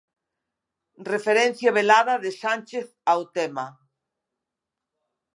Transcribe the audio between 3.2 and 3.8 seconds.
tema.